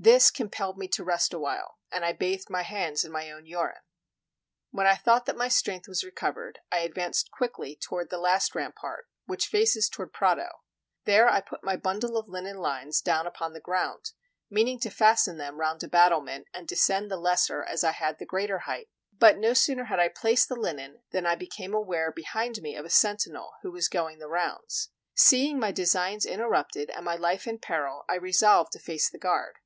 This 0.00 0.30
compelled 0.30 0.78
me 0.78 0.86
to 0.88 1.02
rest 1.04 1.32
awhile, 1.32 1.78
and 1.90 2.04
I 2.04 2.12
bathed 2.12 2.50
my 2.50 2.62
hands 2.62 3.04
in 3.04 3.10
my 3.10 3.32
own 3.32 3.46
urine. 3.46 3.82
When 4.70 4.86
I 4.86 4.94
thought 4.94 5.26
that 5.26 5.36
my 5.36 5.48
strength 5.48 5.88
was 5.88 6.04
recovered, 6.04 6.60
I 6.70 6.80
advanced 6.80 7.32
quickly 7.32 7.74
toward 7.76 8.10
the 8.10 8.18
last 8.18 8.54
rampart, 8.54 9.06
which 9.26 9.46
faces 9.48 9.88
toward 9.88 10.12
Prato. 10.12 10.62
There 11.04 11.28
I 11.28 11.40
put 11.40 11.64
my 11.64 11.76
bundle 11.76 12.16
of 12.16 12.28
linen 12.28 12.58
lines 12.58 13.00
down 13.00 13.26
upon 13.26 13.52
the 13.52 13.60
ground, 13.60 14.12
meaning 14.50 14.78
to 14.80 14.90
fasten 14.90 15.36
them 15.36 15.58
round 15.58 15.82
a 15.82 15.88
battlement, 15.88 16.46
and 16.54 16.66
descend 16.68 17.08
the 17.10 17.16
lesser 17.16 17.64
as 17.64 17.82
I 17.82 17.92
had 17.92 18.18
the 18.18 18.26
greater 18.26 18.60
height. 18.60 18.88
But 19.12 19.38
no 19.38 19.52
sooner 19.52 19.84
had 19.84 19.98
I 19.98 20.08
placed 20.08 20.48
the 20.48 20.56
linen 20.56 21.02
than 21.10 21.26
I 21.26 21.34
became 21.36 21.74
aware 21.74 22.10
behind 22.12 22.62
me 22.62 22.76
of 22.76 22.84
a 22.84 22.90
sentinel, 22.90 23.54
who 23.62 23.72
was 23.72 23.88
going 23.88 24.18
the 24.20 24.28
rounds. 24.28 24.90
Seeing 25.16 25.58
my 25.58 25.70
designs 25.72 26.24
interrupted 26.26 26.90
and 26.90 27.04
my 27.04 27.16
life 27.16 27.46
in 27.48 27.58
peril, 27.58 28.04
I 28.08 28.14
resolved 28.14 28.72
to 28.72 28.78
face 28.80 29.08
the 29.10 29.18
guard. 29.18 29.56